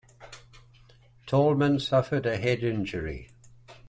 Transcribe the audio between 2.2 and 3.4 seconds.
a head injury.